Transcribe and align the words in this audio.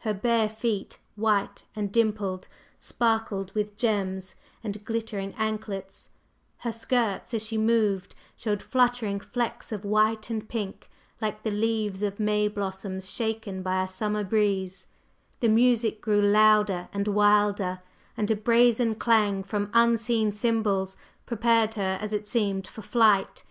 Her 0.00 0.12
bare 0.12 0.48
feet, 0.48 0.98
white 1.14 1.62
and 1.76 1.92
dimpled, 1.92 2.48
sparkled 2.80 3.54
with 3.54 3.76
gems 3.76 4.34
and 4.64 4.84
glittering 4.84 5.34
anklets; 5.38 6.08
her 6.62 6.72
skirts 6.72 7.32
as 7.32 7.46
she 7.46 7.56
moved 7.56 8.16
showed 8.34 8.60
fluttering 8.60 9.20
flecks 9.20 9.70
of 9.70 9.84
white 9.84 10.30
and 10.30 10.48
pink 10.48 10.90
like 11.20 11.44
the 11.44 11.52
leaves 11.52 12.02
of 12.02 12.18
May 12.18 12.48
blossoms 12.48 13.08
shaken 13.08 13.62
by 13.62 13.80
a 13.80 13.86
summer 13.86 14.24
breeze; 14.24 14.88
the 15.38 15.46
music 15.48 16.00
grew 16.00 16.20
louder 16.22 16.88
and 16.92 17.06
wilder, 17.06 17.80
and 18.16 18.32
a 18.32 18.34
brazen 18.36 18.96
clang 18.96 19.44
from 19.44 19.70
unseen 19.72 20.32
cymbals 20.32 20.96
prepared 21.24 21.74
her 21.74 21.98
as 22.00 22.12
it 22.12 22.26
seemed 22.26 22.66
for 22.66 22.82
flight. 22.82 23.44